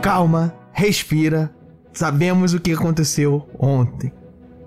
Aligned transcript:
calma, 0.00 0.54
respira. 0.72 1.54
Sabemos 1.92 2.54
o 2.54 2.60
que 2.60 2.72
aconteceu 2.72 3.46
ontem. 3.58 4.12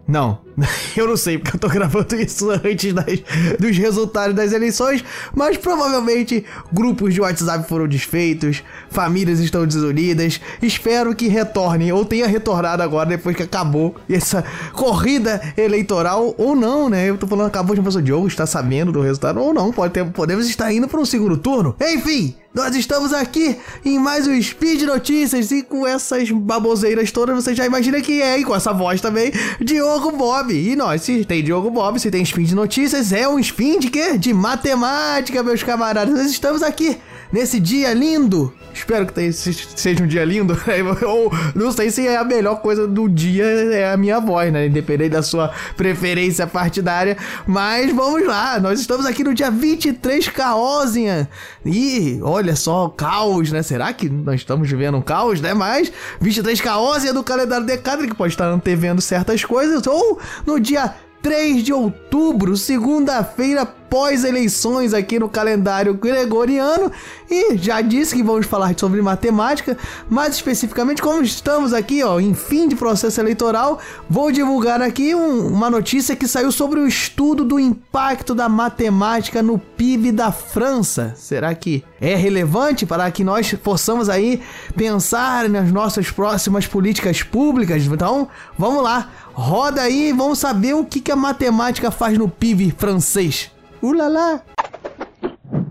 Não, 0.05 0.41
eu 0.97 1.07
não 1.07 1.15
sei 1.15 1.37
porque 1.37 1.55
eu 1.55 1.59
tô 1.61 1.69
gravando 1.69 2.13
isso 2.17 2.51
antes 2.51 2.91
das, 2.91 3.23
dos 3.57 3.77
resultados 3.77 4.35
das 4.35 4.51
eleições, 4.51 5.03
mas 5.33 5.55
provavelmente 5.55 6.43
grupos 6.73 7.13
de 7.13 7.21
WhatsApp 7.21 7.67
foram 7.69 7.87
desfeitos, 7.87 8.61
famílias 8.89 9.39
estão 9.39 9.65
desunidas. 9.65 10.41
Espero 10.61 11.15
que 11.15 11.29
retornem 11.29 11.93
ou 11.93 12.03
tenha 12.03 12.27
retornado 12.27 12.83
agora 12.83 13.09
depois 13.09 13.35
que 13.35 13.43
acabou 13.43 13.95
essa 14.09 14.43
corrida 14.73 15.41
eleitoral 15.55 16.35
ou 16.37 16.53
não, 16.53 16.89
né? 16.89 17.09
Eu 17.09 17.17
tô 17.17 17.25
falando 17.25 17.47
acabou 17.47 17.73
de 17.73 17.81
passar 17.81 17.99
o 17.99 18.01
Diogo 18.01 18.27
está 18.27 18.45
sabendo 18.45 18.91
do 18.91 19.01
resultado 19.01 19.39
ou 19.39 19.53
não, 19.53 19.71
pode 19.71 19.93
ter, 19.93 20.05
podemos 20.11 20.47
estar 20.49 20.71
indo 20.73 20.87
para 20.87 20.99
um 20.99 21.05
segundo 21.05 21.37
turno. 21.37 21.75
Enfim, 21.81 22.35
nós 22.53 22.75
estamos 22.75 23.11
aqui 23.11 23.57
em 23.83 23.97
mais 23.97 24.27
um 24.27 24.41
Speed 24.41 24.83
Notícias 24.83 25.49
e 25.49 25.63
com 25.63 25.87
essas 25.87 26.29
baboseiras 26.29 27.11
todas, 27.11 27.35
você 27.35 27.55
já 27.55 27.65
imagina 27.65 27.99
quem 27.99 28.21
é, 28.21 28.37
e 28.37 28.43
com 28.43 28.55
essa 28.55 28.71
voz 28.71 29.01
também, 29.01 29.31
Diogo 29.59 30.11
Bob. 30.11 30.53
E 30.53 30.75
nós, 30.75 31.01
se 31.01 31.25
tem 31.25 31.43
Diogo 31.43 31.71
Bob, 31.71 31.99
se 31.99 32.11
tem 32.11 32.23
Speed 32.23 32.51
Notícias, 32.51 33.11
é 33.11 33.27
um 33.27 33.39
Spin 33.39 33.79
de 33.79 33.89
quê? 33.89 34.17
De 34.17 34.33
matemática, 34.33 35.41
meus 35.41 35.63
camaradas. 35.63 36.13
Nós 36.13 36.29
estamos 36.29 36.61
aqui 36.61 36.97
nesse 37.33 37.59
dia 37.59 37.93
lindo 37.93 38.53
Espero 38.73 39.05
que 39.05 39.31
seja 39.31 40.03
um 40.03 40.07
dia 40.07 40.25
lindo. 40.25 40.57
Ou 41.07 41.31
não 41.53 41.71
sei 41.71 41.91
se 41.91 42.07
é 42.07 42.17
a 42.17 42.23
melhor 42.23 42.61
coisa 42.61 42.87
do 42.87 43.07
dia 43.07 43.45
é 43.45 43.91
a 43.91 43.95
minha 43.95 44.19
voz, 44.19 44.51
né? 44.51 44.65
Independente 44.65 45.11
da 45.11 45.21
sua 45.21 45.51
preferência 45.77 46.47
partidária. 46.47 47.15
Mas 47.45 47.93
vamos 47.93 48.25
lá, 48.25 48.59
nós 48.59 48.79
estamos 48.79 49.05
aqui 49.05 49.23
no 49.23 49.33
dia 49.33 49.51
23 49.51 50.27
Caosian. 50.29 51.27
E 51.63 52.19
olha 52.23 52.55
só, 52.55 52.89
caos, 52.89 53.51
né? 53.51 53.61
Será 53.61 53.93
que 53.93 54.09
nós 54.09 54.35
estamos 54.35 54.67
vivendo 54.67 54.97
um 54.97 55.01
caos, 55.01 55.39
né? 55.39 55.53
Mas 55.53 55.91
23 56.19 56.59
Caosian 56.59 57.13
do 57.13 57.23
calendário 57.23 57.65
Decadre, 57.65 58.07
que 58.07 58.15
pode 58.15 58.33
estar 58.33 58.47
antevendo 58.47 59.01
certas 59.01 59.45
coisas. 59.45 59.85
Ou 59.85 60.19
no 60.45 60.59
dia 60.59 60.95
3 61.21 61.63
de 61.63 61.71
outubro, 61.71 62.57
segunda-feira 62.57 63.65
pós-eleições 63.93 64.91
aqui 64.91 65.19
no 65.19 65.29
calendário 65.29 65.93
gregoriano. 65.93 66.91
E 67.29 67.55
já 67.55 67.79
disse 67.79 68.15
que 68.15 68.23
vamos 68.23 68.47
falar 68.47 68.73
sobre 68.75 68.99
matemática, 69.03 69.77
mais 70.09 70.33
especificamente, 70.33 70.99
como 70.99 71.21
estamos 71.21 71.73
aqui 71.73 72.03
ó, 72.03 72.19
em 72.19 72.33
fim 72.33 72.67
de 72.67 72.75
processo 72.75 73.21
eleitoral, 73.21 73.79
vou 74.09 74.31
divulgar 74.31 74.81
aqui 74.81 75.13
um, 75.13 75.45
uma 75.45 75.69
notícia 75.69 76.15
que 76.15 76.27
saiu 76.27 76.51
sobre 76.51 76.79
o 76.79 76.87
estudo 76.87 77.45
do 77.45 77.59
impacto 77.59 78.33
da 78.33 78.49
matemática 78.49 79.43
no 79.43 79.59
PIB 79.59 80.11
da 80.11 80.31
França. 80.31 81.13
Será 81.15 81.53
que 81.53 81.83
é 82.01 82.15
relevante 82.15 82.87
para 82.87 83.11
que 83.11 83.23
nós 83.23 83.53
possamos 83.53 84.09
aí 84.09 84.41
pensar 84.75 85.47
nas 85.47 85.71
nossas 85.71 86.09
próximas 86.09 86.65
políticas 86.65 87.21
públicas? 87.21 87.83
Então, 87.83 88.27
vamos 88.57 88.81
lá. 88.81 89.11
Roda 89.33 89.83
aí 89.83 90.09
e 90.09 90.13
vamos 90.13 90.39
saber 90.39 90.73
o 90.73 90.83
que, 90.83 90.99
que 90.99 91.11
a 91.11 91.15
matemática 91.15 91.91
faz 91.91 92.17
no 92.17 92.27
PIB 92.27 92.73
francês. 92.75 93.52
Ulala! 93.83 94.41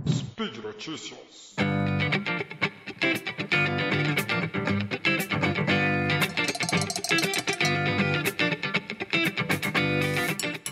Speed 0.05 0.62
Notícias. 0.62 1.31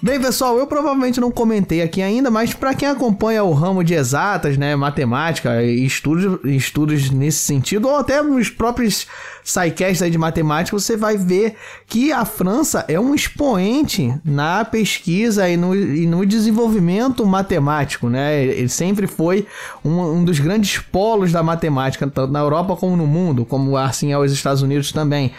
Bem, 0.02 0.18
pessoal, 0.18 0.56
eu 0.56 0.66
provavelmente 0.66 1.20
não 1.20 1.30
comentei 1.30 1.82
aqui 1.82 2.00
ainda, 2.00 2.30
mas 2.30 2.54
para 2.54 2.72
quem 2.72 2.88
acompanha 2.88 3.44
o 3.44 3.52
ramo 3.52 3.84
de 3.84 3.92
exatas, 3.92 4.56
né, 4.56 4.74
matemática, 4.74 5.62
estudos, 5.62 6.38
estudos 6.42 7.10
nesse 7.10 7.40
sentido, 7.40 7.86
ou 7.86 7.96
até 7.96 8.22
nos 8.22 8.48
próprios 8.48 9.06
sidecasts 9.44 10.10
de 10.10 10.16
matemática, 10.16 10.78
você 10.78 10.96
vai 10.96 11.18
ver 11.18 11.54
que 11.86 12.12
a 12.12 12.24
França 12.24 12.82
é 12.88 12.98
um 12.98 13.14
expoente 13.14 14.14
na 14.24 14.64
pesquisa 14.64 15.46
e 15.50 15.56
no, 15.58 15.76
e 15.76 16.06
no 16.06 16.24
desenvolvimento 16.24 17.26
matemático, 17.26 18.08
né? 18.08 18.42
Ele 18.42 18.70
sempre 18.70 19.06
foi 19.06 19.46
um, 19.84 20.00
um 20.00 20.24
dos 20.24 20.38
grandes 20.38 20.78
polos 20.78 21.30
da 21.30 21.42
matemática, 21.42 22.06
tanto 22.06 22.32
na 22.32 22.40
Europa 22.40 22.74
como 22.74 22.96
no 22.96 23.06
mundo, 23.06 23.44
como 23.44 23.76
assim 23.76 24.12
é 24.12 24.18
os 24.18 24.32
Estados 24.32 24.62
Unidos 24.62 24.92
também. 24.92 25.30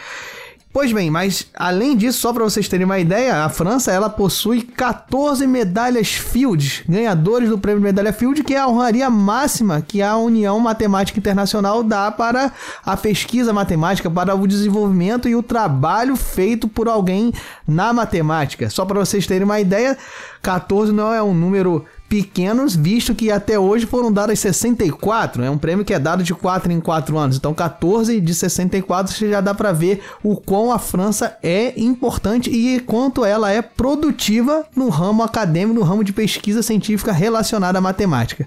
Pois 0.74 0.94
bem, 0.94 1.12
mas 1.12 1.48
além 1.54 1.98
disso, 1.98 2.20
só 2.20 2.32
para 2.32 2.46
vocês 2.46 2.70
terem 2.70 2.86
uma 2.86 2.98
ideia, 2.98 3.44
a 3.44 3.50
França 3.50 3.92
ela 3.92 4.10
possui 4.10 4.62
14 4.62 5.46
medalhas 5.46 6.14
Fields, 6.14 6.84
ganhadores 6.88 7.50
do 7.50 7.58
prêmio 7.58 7.82
Medalha 7.82 8.14
Field, 8.14 8.42
que 8.42 8.56
é 8.56 8.60
a 8.60 8.68
honraria 8.70 9.10
máxima 9.10 9.82
que 9.82 10.02
a 10.02 10.16
União 10.16 10.58
Matemática 10.62 11.20
Internacional 11.20 11.84
dá 11.84 12.10
para 12.10 12.54
a 12.86 12.96
pesquisa 12.96 13.52
matemática, 13.52 14.10
para 14.10 14.34
o 14.34 14.48
desenvolvimento 14.48 15.28
e 15.28 15.36
o 15.36 15.44
trabalho 15.44 16.16
feito 16.16 16.70
por 16.70 16.88
alguém 16.88 17.34
na 17.68 17.92
matemática. 17.92 18.70
Só 18.70 18.86
para 18.86 19.00
vocês 19.00 19.28
terem 19.28 19.44
uma 19.44 19.60
ideia, 19.60 19.98
14 20.42 20.94
não 20.94 21.14
é 21.14 21.22
um 21.22 21.34
número 21.34 21.86
pequenos, 22.12 22.76
visto 22.76 23.16
que 23.16 23.32
até 23.32 23.58
hoje 23.58 23.86
foram 23.86 24.12
dadas 24.12 24.38
64. 24.38 25.46
É 25.46 25.50
um 25.50 25.58
prêmio 25.58 25.86
que 25.86 25.94
é 25.94 25.98
dado 25.98 26.22
de 26.22 26.34
4 26.34 26.70
em 26.70 26.82
4 26.82 27.18
anos. 27.18 27.38
Então, 27.38 27.54
14 27.54 28.20
de 28.20 28.36
64 28.36 29.16
você 29.16 29.30
já 29.30 29.40
dá 29.40 29.54
para 29.54 29.72
ver 29.72 30.02
o 30.22 30.36
quão 30.36 30.74
a 30.74 30.78
França 30.78 31.38
é 31.42 31.74
importante 31.80 32.50
e 32.50 32.82
quanto 32.82 33.24
ela 33.24 33.50
é 33.50 33.62
produtiva 33.62 34.66
no 34.76 34.90
ramo 34.90 35.24
acadêmico, 35.24 35.80
no 35.80 35.86
ramo 35.86 36.04
de 36.04 36.12
pesquisa 36.12 36.62
científica 36.62 37.14
relacionada 37.14 37.78
à 37.78 37.82
matemática. 37.82 38.46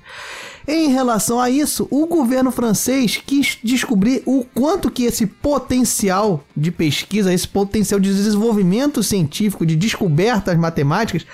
Em 0.69 0.91
relação 0.91 1.41
a 1.41 1.49
isso, 1.49 1.89
o 1.91 2.07
governo 2.07 2.51
francês 2.51 3.23
quis 3.25 3.57
descobrir 3.65 4.23
o 4.27 4.45
quanto 4.45 4.91
que 4.91 5.05
esse 5.05 5.27
potencial 5.27 6.45
de 6.55 6.71
pesquisa, 6.71 7.33
esse 7.33 7.49
potencial 7.49 7.99
de 7.99 8.15
desenvolvimento 8.15 9.03
científico, 9.03 9.65
de 9.65 9.75
descobertas 9.75 10.59
matemáticas, 10.59 11.27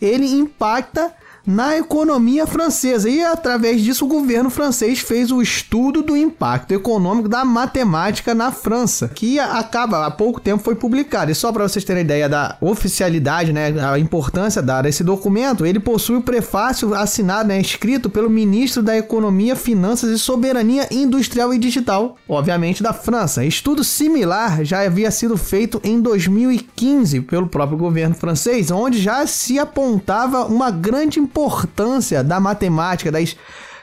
ele 0.00 0.26
impacta 0.26 1.14
na 1.46 1.76
economia 1.76 2.46
francesa. 2.46 3.08
E 3.08 3.22
através 3.22 3.80
disso, 3.80 4.04
o 4.04 4.08
governo 4.08 4.50
francês 4.50 4.98
fez 4.98 5.30
o 5.30 5.40
estudo 5.40 6.02
do 6.02 6.16
impacto 6.16 6.72
econômico 6.72 7.28
da 7.28 7.44
matemática 7.44 8.34
na 8.34 8.50
França, 8.50 9.08
que 9.14 9.38
acaba 9.38 10.04
há 10.04 10.10
pouco 10.10 10.40
tempo 10.40 10.62
foi 10.62 10.74
publicado. 10.74 11.30
E 11.30 11.34
só 11.34 11.52
para 11.52 11.68
vocês 11.68 11.84
terem 11.84 12.02
ideia 12.02 12.28
da 12.28 12.56
oficialidade, 12.60 13.52
né, 13.52 13.74
a 13.80 13.98
importância 13.98 14.60
dada 14.60 14.88
a 14.88 14.90
esse 14.90 15.04
documento, 15.04 15.64
ele 15.64 15.78
possui 15.78 16.16
o 16.16 16.22
prefácio 16.22 16.94
assinado, 16.94 17.48
né, 17.48 17.60
escrito 17.60 18.10
pelo 18.10 18.28
ministro 18.28 18.82
da 18.82 18.96
Economia, 18.96 19.54
Finanças 19.54 20.10
e 20.10 20.18
Soberania 20.18 20.88
Industrial 20.90 21.54
e 21.54 21.58
Digital, 21.58 22.16
obviamente 22.28 22.82
da 22.82 22.92
França. 22.92 23.44
Estudo 23.44 23.84
similar 23.84 24.64
já 24.64 24.80
havia 24.80 25.10
sido 25.10 25.36
feito 25.36 25.80
em 25.84 26.00
2015 26.00 27.20
pelo 27.20 27.46
próprio 27.46 27.78
governo 27.78 28.14
francês, 28.14 28.70
onde 28.70 29.00
já 29.00 29.26
se 29.26 29.58
apontava 29.58 30.46
uma 30.46 30.70
grande 30.70 31.20
importância 31.20 31.35
importância 31.36 32.24
da 32.24 32.40
matemática, 32.40 33.12
das 33.12 33.36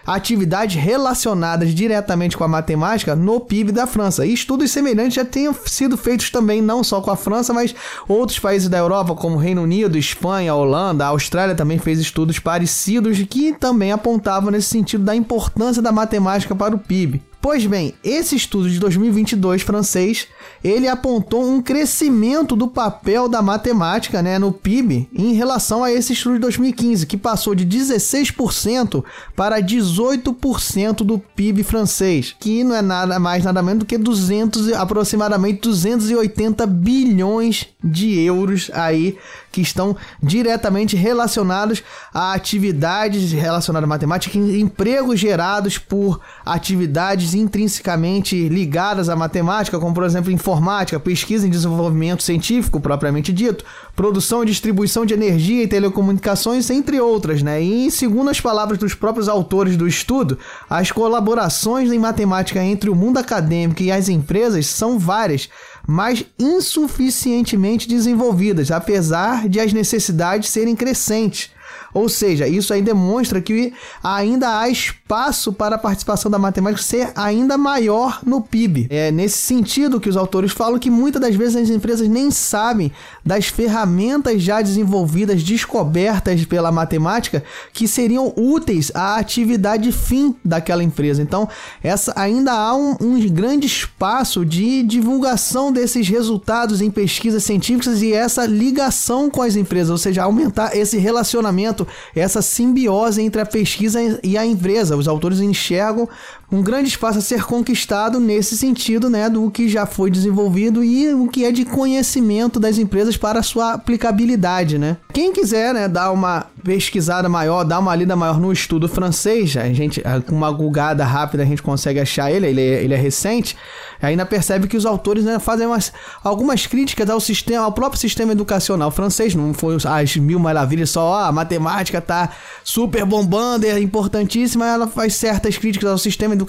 atividades 0.06 0.76
relacionadas 0.76 1.74
diretamente 1.74 2.36
com 2.36 2.44
a 2.44 2.48
matemática 2.48 3.16
no 3.16 3.40
PIB 3.40 3.72
da 3.72 3.86
França. 3.86 4.26
E 4.26 4.34
estudos 4.34 4.72
semelhantes 4.72 5.14
já 5.14 5.24
tinham 5.24 5.56
sido 5.66 5.96
feitos 5.96 6.32
também, 6.32 6.62
não 6.62 6.84
só 6.84 7.00
com 7.00 7.12
a 7.12 7.16
França, 7.16 7.54
mas 7.54 7.74
outros 8.08 8.40
países 8.40 8.68
da 8.68 8.80
Europa, 8.80 9.16
como 9.16 9.38
Reino 9.38 9.62
Unido, 9.62 9.98
Espanha, 9.98 10.56
Holanda, 10.56 11.06
a 11.06 11.10
Austrália 11.10 11.56
também 11.56 11.78
fez 11.78 12.00
estudos 12.00 12.40
parecidos 12.40 13.22
que 13.30 13.54
também 13.54 13.92
apontavam 13.92 14.52
nesse 14.52 14.70
sentido 14.70 15.04
da 15.04 15.16
importância 15.16 15.82
da 15.82 15.92
matemática 15.92 16.56
para 16.56 16.76
o 16.76 16.80
PIB. 16.80 17.22
Pois 17.44 17.66
bem, 17.66 17.94
esse 18.02 18.38
estudo 18.38 18.70
de 18.70 18.80
2022 18.80 19.64
francês, 19.64 20.30
ele 20.64 20.88
apontou 20.88 21.46
um 21.46 21.62
crescimento 21.62 22.56
do 22.56 22.70
papel 22.70 23.28
da 23.28 23.42
matemática 23.42 24.22
né, 24.22 24.40
no 24.40 24.54
PIB 24.54 25.10
em 25.14 25.34
relação 25.34 25.84
a 25.84 25.92
esse 25.92 26.14
estudo 26.14 26.36
de 26.36 26.40
2015, 26.40 27.06
que 27.06 27.18
passou 27.18 27.54
de 27.54 27.66
16% 27.66 29.04
para 29.36 29.62
18% 29.62 31.04
do 31.04 31.20
PIB 31.20 31.64
francês, 31.64 32.34
que 32.40 32.64
não 32.64 32.78
é 32.78 32.82
nada 32.82 33.20
mais 33.20 33.44
nada 33.44 33.62
menos 33.62 33.80
do 33.80 33.86
que 33.86 33.98
200, 33.98 34.72
aproximadamente 34.72 35.60
280 35.64 36.66
bilhões 36.66 37.68
de 37.84 38.18
euros 38.22 38.72
aí 38.74 39.18
que 39.52 39.62
estão 39.62 39.96
diretamente 40.22 40.96
relacionados 40.96 41.84
a 42.14 42.34
atividades 42.34 43.34
relacionadas 43.34 43.86
à 43.86 43.88
matemática, 43.88 44.38
empregos 44.38 45.20
gerados 45.20 45.78
por 45.78 46.22
atividades 46.46 47.33
intrinsecamente 47.34 48.48
ligadas 48.50 49.10
à 49.10 49.16
matemática, 49.16 49.80
como 49.80 49.94
por 49.94 50.04
exemplo 50.04 50.32
informática, 50.32 51.00
pesquisa 51.00 51.48
e 51.48 51.50
desenvolvimento 51.50 52.24
científico 52.24 52.80
propriamente 52.80 53.32
dito, 53.32 53.66
produção 53.96 54.44
e 54.44 54.48
distribuição 54.48 55.06
de 55.06 55.14
energia 55.14 55.64
e 55.64 55.68
telecomunicações, 55.68 56.70
entre 56.70 57.00
outras, 57.00 57.42
né? 57.42 57.62
E 57.62 57.90
segundo 57.92 58.30
as 58.30 58.40
palavras 58.40 58.78
dos 58.78 58.94
próprios 58.94 59.28
autores 59.28 59.78
do 59.78 59.88
estudo, 59.88 60.38
as 60.70 60.92
colaborações 60.92 61.92
em 61.92 62.00
matemática 62.00 62.64
entre 62.64 62.90
o 62.90 62.96
mundo 62.96 63.18
acadêmico 63.18 63.82
e 63.82 63.92
as 63.92 64.10
empresas 64.10 64.68
são 64.68 64.98
várias 65.00 65.50
mas 65.88 66.26
insuficientemente 66.40 67.88
desenvolvidas, 67.88 68.72
apesar 68.72 69.50
de 69.50 69.60
as 69.60 69.74
necessidades 69.74 70.50
serem 70.50 70.76
crescentes. 70.76 71.52
Ou 71.94 72.10
seja, 72.10 72.48
isso 72.48 72.74
aí 72.74 72.82
demonstra 72.82 73.42
que 73.42 73.74
ainda 74.04 74.60
há 74.60 74.70
espaço 74.70 75.54
para 75.54 75.76
a 75.76 75.80
participação 75.80 76.30
da 76.30 76.40
matemática 76.40 76.82
ser 76.82 77.12
ainda 77.16 77.58
maior 77.58 78.20
no 78.26 78.42
PIB. 78.42 78.88
É 78.90 79.12
nesse 79.12 79.38
sentido 79.38 80.00
que 80.00 80.10
os 80.10 80.18
autores 80.18 80.52
falam 80.52 80.80
que 80.80 80.90
muitas 80.90 81.22
das 81.22 81.36
vezes 81.36 81.56
as 81.56 81.70
empresas 81.70 82.08
nem 82.08 82.32
sabem 82.32 82.92
das 83.26 83.48
ferramentas 83.48 84.42
já 84.42 84.62
desenvolvidas, 84.62 85.44
descobertas 85.44 86.44
pela 86.46 86.72
matemática, 86.72 87.44
que 87.72 87.88
seriam 87.88 88.34
úteis 88.36 88.92
à 88.94 89.18
atividade 89.18 89.92
fim 89.92 90.36
daquela 90.44 90.84
empresa. 90.84 91.22
Então, 91.22 91.48
essa 91.84 92.14
ainda 92.16 92.54
há 92.54 92.76
um, 92.76 92.96
um 93.00 93.20
grande 93.30 93.68
espaço 93.68 94.46
de 94.46 94.84
divulgação 94.84 95.72
desses 95.72 96.08
resultados 96.08 96.82
em 96.82 96.90
pesquisas 96.92 97.44
científicas 97.44 98.02
e 98.02 98.14
essa 98.14 98.46
ligação 98.46 99.30
com 99.30 99.42
as 99.42 99.56
empresas, 99.56 99.90
ou 99.90 99.98
seja, 99.98 100.24
aumentar 100.24 100.76
esse 100.76 100.98
relacionamento, 100.98 101.83
essa 102.16 102.42
simbiose 102.42 103.22
entre 103.22 103.42
a 103.42 103.46
pesquisa 103.46 104.00
e 104.24 104.38
a 104.38 104.46
empresa. 104.46 104.96
Os 104.96 105.08
autores 105.08 105.40
enxergam 105.40 106.08
um 106.54 106.62
grande 106.62 106.88
espaço 106.88 107.18
a 107.18 107.22
ser 107.22 107.44
conquistado 107.44 108.20
nesse 108.20 108.56
sentido, 108.56 109.10
né, 109.10 109.28
do 109.28 109.50
que 109.50 109.68
já 109.68 109.88
foi 109.88 110.12
desenvolvido 110.12 110.84
e 110.84 111.12
o 111.12 111.28
que 111.28 111.44
é 111.46 111.52
de 111.52 111.66
conhecimento 111.66 112.60
das 112.60 112.78
empresas 112.78 113.18
para 113.18 113.42
sua 113.42 113.74
aplicabilidade, 113.74 114.78
né? 114.78 114.98
Quem 115.12 115.34
quiser, 115.34 115.74
né, 115.74 115.88
dar 115.88 116.12
uma 116.12 116.46
pesquisada 116.64 117.28
maior, 117.28 117.64
dar 117.64 117.80
uma 117.80 117.96
lida 117.96 118.16
maior 118.16 118.40
no 118.40 118.52
estudo 118.54 118.88
francês, 118.88 119.58
a 119.58 119.74
gente 119.74 120.02
com 120.28 120.36
uma 120.36 120.52
gulgada 120.52 121.04
rápida 121.04 121.42
a 121.42 121.46
gente 121.46 121.62
consegue 121.62 122.00
achar 122.00 122.32
ele, 122.32 122.46
ele 122.46 122.62
é, 122.62 122.84
ele 122.84 122.94
é 122.94 122.98
recente, 122.98 123.58
ainda 124.00 124.24
percebe 124.24 124.68
que 124.68 124.78
os 124.78 124.86
autores 124.86 125.24
né, 125.24 125.40
fazem 125.40 125.66
umas, 125.66 125.92
algumas 126.24 126.68
críticas 126.68 127.10
ao 127.10 127.20
sistema, 127.20 127.66
ao 127.66 127.72
próprio 127.72 128.00
sistema 128.00 128.32
educacional 128.32 128.92
francês, 128.92 129.34
não 129.34 129.56
foi 129.56 129.76
as 129.84 130.16
mil 130.18 130.38
maravilhas 130.38 130.92
só, 130.92 131.24
a 131.24 131.32
matemática 131.32 132.00
tá 132.00 132.30
super 132.64 133.06
bombando, 133.06 133.66
é 133.66 133.80
importantíssima, 133.80 134.68
ela 134.68 134.86
faz 134.86 135.16
certas 135.16 135.58
críticas 135.58 135.90
ao 135.90 135.98
sistema 135.98 136.34
educacional 136.34 136.43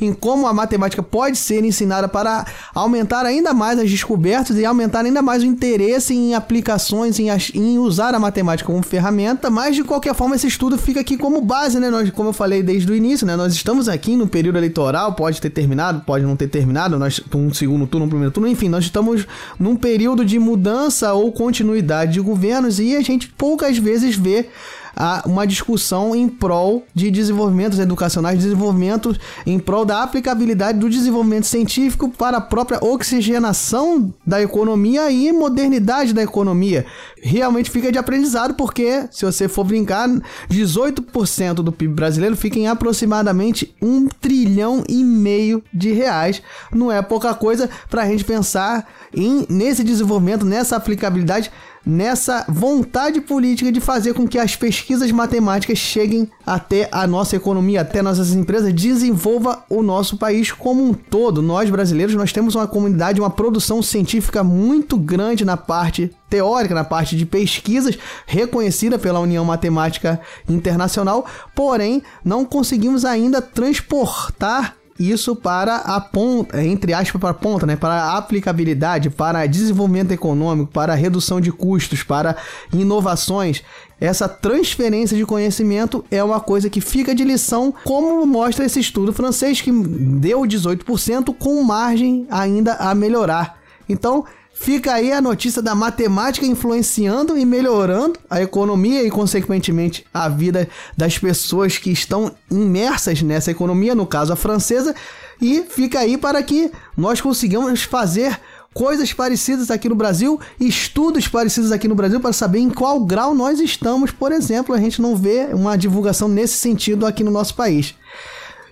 em 0.00 0.12
como 0.12 0.46
a 0.46 0.52
matemática 0.52 1.02
pode 1.02 1.38
ser 1.38 1.64
ensinada 1.64 2.08
para 2.08 2.46
aumentar 2.74 3.26
ainda 3.26 3.52
mais 3.52 3.78
as 3.78 3.90
descobertas 3.90 4.56
e 4.56 4.64
aumentar 4.64 5.04
ainda 5.04 5.22
mais 5.22 5.42
o 5.42 5.46
interesse 5.46 6.14
em 6.14 6.34
aplicações, 6.34 7.18
em, 7.18 7.28
em 7.54 7.78
usar 7.78 8.14
a 8.14 8.18
matemática 8.18 8.66
como 8.70 8.82
ferramenta, 8.82 9.50
mas 9.50 9.76
de 9.76 9.84
qualquer 9.84 10.14
forma 10.14 10.36
esse 10.36 10.46
estudo 10.46 10.78
fica 10.78 11.00
aqui 11.00 11.16
como 11.16 11.40
base, 11.40 11.78
né? 11.78 11.90
Nós, 11.90 12.10
como 12.10 12.30
eu 12.30 12.32
falei 12.32 12.62
desde 12.62 12.90
o 12.90 12.94
início, 12.94 13.26
né? 13.26 13.36
Nós 13.36 13.52
estamos 13.52 13.88
aqui 13.88 14.16
no 14.16 14.26
período 14.26 14.58
eleitoral, 14.58 15.14
pode 15.14 15.40
ter 15.40 15.50
terminado, 15.50 16.02
pode 16.06 16.24
não 16.24 16.36
ter 16.36 16.48
terminado, 16.48 16.98
nós 16.98 17.20
um 17.34 17.52
segundo 17.52 17.86
turno, 17.86 18.06
um 18.06 18.08
primeiro 18.08 18.32
turno, 18.32 18.48
enfim, 18.48 18.68
nós 18.68 18.84
estamos 18.84 19.26
num 19.58 19.76
período 19.76 20.24
de 20.24 20.38
mudança 20.38 21.12
ou 21.12 21.32
continuidade 21.32 22.12
de 22.12 22.20
governos 22.20 22.78
e 22.78 22.96
a 22.96 23.00
gente 23.02 23.28
poucas 23.28 23.78
vezes 23.78 24.16
vê 24.16 24.48
a 24.94 25.22
uma 25.26 25.46
discussão 25.46 26.14
em 26.14 26.28
prol 26.28 26.84
de 26.94 27.10
desenvolvimentos 27.10 27.78
educacionais, 27.78 28.38
desenvolvimento 28.38 29.16
em 29.46 29.58
prol 29.58 29.84
da 29.84 30.02
aplicabilidade 30.02 30.78
do 30.78 30.88
desenvolvimento 30.88 31.46
científico 31.46 32.08
para 32.08 32.38
a 32.38 32.40
própria 32.40 32.78
oxigenação 32.82 34.12
da 34.26 34.42
economia 34.42 35.10
e 35.10 35.32
modernidade 35.32 36.12
da 36.12 36.22
economia. 36.22 36.84
Realmente 37.22 37.70
fica 37.70 37.92
de 37.92 37.98
aprendizado, 37.98 38.54
porque 38.54 39.06
se 39.10 39.24
você 39.24 39.48
for 39.48 39.64
brincar, 39.64 40.08
18% 40.50 41.54
do 41.54 41.72
PIB 41.72 41.94
brasileiro 41.94 42.36
fica 42.36 42.58
em 42.58 42.66
aproximadamente 42.66 43.74
um 43.80 44.08
trilhão 44.08 44.84
e 44.88 45.04
meio 45.04 45.62
de 45.72 45.92
reais. 45.92 46.42
Não 46.72 46.90
é 46.90 47.00
pouca 47.00 47.34
coisa 47.34 47.68
para 47.88 48.02
a 48.02 48.06
gente 48.06 48.24
pensar 48.24 48.86
em, 49.14 49.46
nesse 49.48 49.84
desenvolvimento, 49.84 50.44
nessa 50.44 50.76
aplicabilidade 50.76 51.50
nessa 51.84 52.44
vontade 52.48 53.20
política 53.20 53.72
de 53.72 53.80
fazer 53.80 54.14
com 54.14 54.26
que 54.26 54.38
as 54.38 54.56
pesquisas 54.56 55.10
matemáticas 55.10 55.78
cheguem 55.78 56.30
até 56.46 56.88
a 56.92 57.06
nossa 57.06 57.36
economia, 57.36 57.80
até 57.80 58.02
nossas 58.02 58.32
empresas, 58.32 58.72
desenvolva 58.72 59.64
o 59.68 59.82
nosso 59.82 60.16
país 60.16 60.52
como 60.52 60.84
um 60.84 60.94
todo. 60.94 61.42
Nós 61.42 61.68
brasileiros, 61.68 62.14
nós 62.14 62.32
temos 62.32 62.54
uma 62.54 62.66
comunidade, 62.66 63.20
uma 63.20 63.30
produção 63.30 63.82
científica 63.82 64.44
muito 64.44 64.96
grande 64.96 65.44
na 65.44 65.56
parte 65.56 66.10
teórica, 66.30 66.74
na 66.74 66.84
parte 66.84 67.16
de 67.16 67.26
pesquisas, 67.26 67.98
reconhecida 68.26 68.98
pela 68.98 69.20
União 69.20 69.44
Matemática 69.44 70.20
Internacional, 70.48 71.26
porém 71.54 72.02
não 72.24 72.44
conseguimos 72.44 73.04
ainda 73.04 73.42
transportar 73.42 74.76
isso 74.98 75.34
para 75.34 75.76
a 75.76 76.00
ponta, 76.00 76.62
entre 76.62 76.92
aspas, 76.92 77.20
para 77.20 77.30
a 77.30 77.34
ponta, 77.34 77.66
né? 77.66 77.76
Para 77.76 77.94
a 77.94 78.18
aplicabilidade, 78.18 79.10
para 79.10 79.46
desenvolvimento 79.46 80.12
econômico, 80.12 80.70
para 80.72 80.94
redução 80.94 81.40
de 81.40 81.50
custos, 81.50 82.02
para 82.02 82.36
inovações. 82.72 83.62
Essa 84.00 84.28
transferência 84.28 85.16
de 85.16 85.24
conhecimento 85.24 86.04
é 86.10 86.22
uma 86.22 86.40
coisa 86.40 86.68
que 86.68 86.80
fica 86.80 87.14
de 87.14 87.24
lição, 87.24 87.72
como 87.84 88.26
mostra 88.26 88.64
esse 88.64 88.80
estudo 88.80 89.12
francês 89.12 89.60
que 89.60 89.70
deu 89.70 90.40
18% 90.42 91.34
com 91.38 91.62
margem 91.62 92.26
ainda 92.30 92.74
a 92.74 92.94
melhorar. 92.94 93.60
Então, 93.88 94.24
Fica 94.54 94.92
aí 94.92 95.10
a 95.10 95.20
notícia 95.20 95.60
da 95.60 95.74
matemática 95.74 96.46
influenciando 96.46 97.36
e 97.36 97.44
melhorando 97.44 98.18
a 98.30 98.40
economia 98.40 99.02
e, 99.02 99.10
consequentemente, 99.10 100.06
a 100.12 100.28
vida 100.28 100.68
das 100.96 101.18
pessoas 101.18 101.78
que 101.78 101.90
estão 101.90 102.32
imersas 102.50 103.22
nessa 103.22 103.50
economia, 103.50 103.94
no 103.94 104.06
caso 104.06 104.32
a 104.32 104.36
francesa. 104.36 104.94
E 105.40 105.62
fica 105.62 105.98
aí 105.98 106.16
para 106.16 106.42
que 106.42 106.70
nós 106.96 107.20
consigamos 107.20 107.82
fazer 107.82 108.38
coisas 108.72 109.12
parecidas 109.12 109.70
aqui 109.70 109.88
no 109.88 109.94
Brasil, 109.94 110.40
estudos 110.60 111.26
parecidos 111.28 111.72
aqui 111.72 111.88
no 111.88 111.94
Brasil 111.94 112.20
para 112.20 112.32
saber 112.32 112.58
em 112.60 112.70
qual 112.70 113.00
grau 113.00 113.34
nós 113.34 113.58
estamos, 113.58 114.10
por 114.10 114.32
exemplo. 114.32 114.74
A 114.74 114.78
gente 114.78 115.02
não 115.02 115.16
vê 115.16 115.48
uma 115.52 115.76
divulgação 115.76 116.28
nesse 116.28 116.54
sentido 116.54 117.06
aqui 117.06 117.24
no 117.24 117.30
nosso 117.30 117.54
país. 117.54 117.94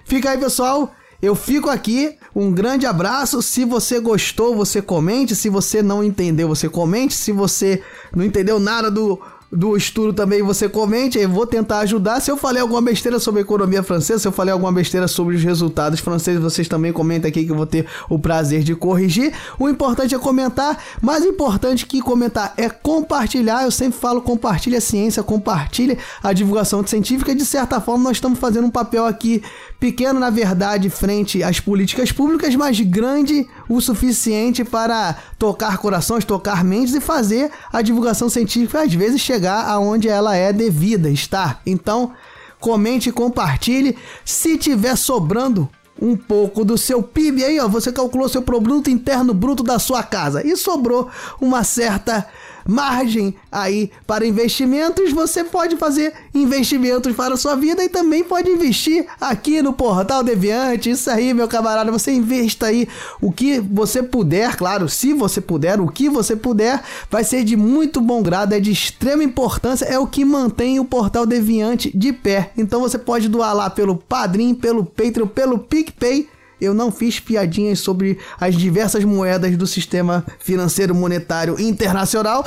Fica 0.05 0.31
aí, 0.31 0.39
pessoal. 0.39 0.95
Eu 1.23 1.35
fico 1.35 1.69
aqui, 1.69 2.17
um 2.35 2.51
grande 2.51 2.87
abraço. 2.87 3.43
Se 3.43 3.65
você 3.65 4.01
gostou, 4.01 4.57
você 4.57 4.81
comente. 4.81 5.37
Se 5.37 5.49
você 5.49 5.83
não 5.83 6.03
entendeu, 6.03 6.49
você 6.49 6.69
comente. 6.69 7.15
Se 7.15 7.31
você 7.31 7.83
não 8.15 8.25
entendeu 8.25 8.59
nada 8.59 8.91
do 8.91 9.21
do 9.53 9.77
estudo 9.77 10.13
também 10.13 10.43
você 10.43 10.69
comente, 10.69 11.19
eu 11.19 11.29
vou 11.29 11.47
tentar 11.47 11.81
ajudar. 11.81 12.21
Se 12.21 12.31
eu 12.31 12.37
falei 12.37 12.63
alguma 12.63 12.81
besteira 12.81 13.19
sobre 13.19 13.41
a 13.41 13.43
economia 13.43 13.83
francesa, 13.83 14.21
se 14.21 14.29
eu 14.29 14.33
falei 14.33 14.53
alguma 14.53 14.71
besteira 14.71 15.09
sobre 15.09 15.35
os 15.35 15.43
resultados 15.43 15.99
franceses, 15.99 16.41
vocês 16.41 16.69
também 16.69 16.93
comentem 16.93 17.29
aqui 17.29 17.45
que 17.45 17.51
eu 17.51 17.57
vou 17.57 17.67
ter 17.67 17.87
o 18.09 18.19
prazer 18.19 18.63
de 18.63 18.77
corrigir. 18.77 19.33
O 19.59 19.69
importante 19.69 20.15
é 20.15 20.19
comentar, 20.19 20.79
mais 21.03 21.25
importante 21.25 21.85
que 21.85 22.01
comentar 22.01 22.55
é 22.57 22.69
compartilhar. 22.69 23.65
Eu 23.65 23.71
sempre 23.71 23.99
falo 23.99 24.23
compartilha 24.23 24.79
a 24.79 24.81
ciência, 24.81 25.23
compartilha 25.23 25.99
a 26.23 26.33
divulgação 26.33 26.87
científica. 26.87 27.35
De 27.35 27.45
certa 27.45 27.81
forma, 27.81 28.05
nós 28.05 28.19
estamos 28.19 28.39
fazendo 28.39 28.67
um 28.67 28.71
papel 28.71 29.05
aqui 29.05 29.43
pequeno, 29.81 30.21
na 30.21 30.31
verdade, 30.31 30.89
frente 30.91 31.43
às 31.43 31.59
políticas 31.59 32.13
públicas, 32.13 32.55
mas 32.55 32.79
grande 32.81 33.49
o 33.71 33.81
suficiente 33.81 34.65
para 34.65 35.17
tocar 35.39 35.79
corações, 35.79 36.25
tocar 36.25 36.65
mentes 36.65 36.93
e 36.93 37.01
fazer 37.01 37.53
a 37.73 37.81
divulgação 37.81 38.29
científica 38.29 38.83
às 38.83 38.93
vezes 38.93 39.21
chegar 39.21 39.65
aonde 39.71 40.09
ela 40.09 40.35
é 40.35 40.53
devida 40.53 41.09
estar. 41.09 41.63
Então, 41.65 42.11
comente 42.59 43.13
compartilhe. 43.13 43.97
Se 44.25 44.59
tiver 44.59 44.97
sobrando 44.97 45.69
um 46.03 46.17
pouco 46.17 46.65
do 46.65 46.77
seu 46.77 47.01
PIB 47.01 47.45
aí, 47.45 47.61
ó, 47.61 47.69
você 47.69 47.93
calculou 47.93 48.29
seu 48.29 48.43
produto 48.43 48.91
interno 48.91 49.33
bruto 49.33 49.63
da 49.63 49.79
sua 49.79 50.03
casa 50.03 50.45
e 50.45 50.57
sobrou 50.57 51.09
uma 51.41 51.63
certa 51.63 52.27
margem 52.67 53.35
aí 53.51 53.91
para 54.07 54.27
investimentos, 54.27 55.13
você 55.13 55.45
pode 55.45 55.77
fazer 55.77 56.13
investimentos 56.35 57.15
para 57.15 57.35
a 57.35 57.37
sua 57.37 57.55
vida 57.55 57.83
e 57.83 57.89
também 57.89 58.23
pode 58.25 58.51
investir 58.51 59.07
aqui 59.21 59.63
no 59.63 59.73
Portal 59.73 60.23
Deviante. 60.23 60.91
Isso 60.91 61.11
aí, 61.11 61.35
meu 61.35 61.49
camarada, 61.49 61.91
você 61.91 62.13
investa 62.13 62.67
aí 62.67 62.89
o 63.21 63.33
que 63.33 63.59
você 63.61 64.03
puder, 64.03 64.57
claro, 64.57 64.89
se 64.89 65.13
você 65.13 65.41
puder, 65.41 65.81
o 65.81 65.89
que 65.89 66.09
você 66.09 66.37
puder, 66.37 66.83
vai 67.11 67.25
ser 67.25 67.45
de 67.45 67.57
muito 67.57 68.01
bom 68.01 68.23
grado, 68.23 68.55
é 68.55 68.61
de 68.61 68.71
extrema 68.71 69.25
importância, 69.25 69.85
é 69.85 69.99
o 69.99 70.07
que 70.07 70.25
mantém 70.25 70.79
o 70.79 70.85
Portal 70.85 71.27
Deviante 71.27 71.97
de 71.97 72.13
pé. 72.13 72.53
Então 72.57 72.81
você 72.81 72.99
pode 72.99 73.29
doar 73.29 73.55
lá 73.55 73.71
pelo 73.71 73.97
Padrim, 73.97 74.55
pelo 74.55 74.85
Patreon, 74.85 75.27
pelo 75.27 75.59
PicPay 75.59 76.29
eu 76.61 76.75
não 76.75 76.91
fiz 76.93 77.19
piadinhas 77.19 77.81
sobre 77.81 78.19
as 78.41 78.55
diversas 78.55 79.05
moedas 79.05 79.57
do 79.57 79.67
sistema 79.67 80.25
financeiro 80.39 80.95
monetário 80.95 81.59
internacional, 81.61 82.45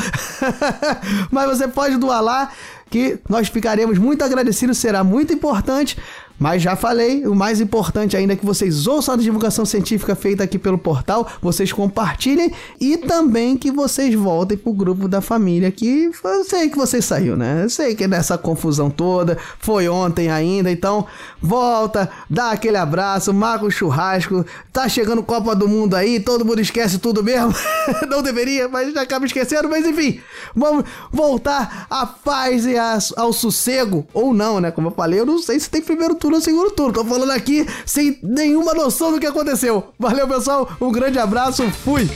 mas 1.32 1.58
você 1.58 1.68
pode 1.68 1.98
doar 1.98 2.22
lá 2.22 2.52
que 2.90 3.18
nós 3.28 3.48
ficaremos 3.48 3.98
muito 3.98 4.24
agradecidos, 4.24 4.78
será 4.78 5.04
muito 5.04 5.34
importante. 5.34 5.98
Mas 6.44 6.62
já 6.62 6.76
falei, 6.76 7.26
o 7.26 7.34
mais 7.34 7.62
importante 7.62 8.18
ainda 8.18 8.34
é 8.34 8.36
que 8.36 8.46
vocês 8.46 8.86
ouçam 8.86 9.14
a 9.14 9.18
divulgação 9.18 9.64
científica 9.64 10.14
feita 10.14 10.44
aqui 10.44 10.60
pelo 10.60 10.78
portal, 10.78 11.26
vocês 11.42 11.72
compartilhem 11.72 12.52
e 12.82 12.98
também 12.98 13.56
que 13.56 13.72
vocês 13.72 14.14
voltem 14.14 14.58
pro 14.58 14.74
grupo 14.74 15.08
da 15.08 15.22
família 15.22 15.72
que 15.72 16.12
eu 16.22 16.44
sei 16.44 16.70
que 16.70 16.76
você 16.76 17.02
saiu, 17.02 17.38
né? 17.38 17.64
Eu 17.64 17.70
sei 17.70 17.96
que 17.96 18.06
nessa 18.10 18.38
confusão 18.38 18.90
toda, 18.90 19.38
foi 19.58 19.88
ontem 19.88 20.30
ainda, 20.30 20.70
então 20.70 21.08
volta, 21.42 22.12
dá 22.30 22.52
aquele 22.52 22.76
abraço, 22.76 23.34
marca 23.34 23.66
o 23.66 23.72
churrasco, 23.72 24.46
tá 24.74 24.90
chegando 24.90 25.24
Copa 25.24 25.56
do 25.56 25.70
Mundo 25.70 25.96
aí, 25.96 26.20
todo 26.20 26.44
mundo 26.44 26.60
esquece 26.60 27.00
tudo 27.00 27.24
mesmo. 27.24 27.56
Não 28.10 28.22
deveria, 28.22 28.68
mas 28.68 28.94
acaba 28.98 29.26
esquecendo, 29.26 29.70
mas 29.70 29.86
enfim, 29.86 30.20
vamos 30.54 30.84
voltar 31.10 31.88
à 31.90 32.06
paz 32.06 32.66
e 32.66 32.76
ao 33.16 33.32
sossego, 33.32 34.06
ou 34.14 34.34
não, 34.34 34.60
né? 34.60 34.72
Como 34.72 34.90
eu 34.90 34.92
falei, 34.92 35.22
eu 35.22 35.26
não 35.26 35.42
sei 35.42 35.58
se 35.58 35.70
tem 35.70 35.82
primeiro 35.82 36.16
turno 36.16 36.33
ou 36.36 36.42
segundo 36.42 36.72
turno. 36.72 36.94
Tô 36.94 37.06
falando 37.06 37.32
aqui 37.32 37.68
sem 37.86 38.18
nenhuma 38.24 38.74
noção 38.74 39.12
do 39.12 39.20
que 39.20 39.28
aconteceu. 39.28 39.94
Valeu, 40.00 40.28
pessoal. 40.28 40.70
Um 40.80 40.92
grande 40.92 41.20
abraço. 41.20 41.64
Fui. 41.84 42.10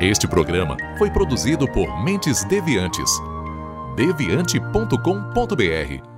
Este 0.00 0.28
programa 0.28 0.76
foi 0.96 1.10
produzido 1.10 1.66
por 1.72 2.04
Mentes 2.04 2.44
Deviantes. 2.44 3.10
deviante.com.br 3.96 6.17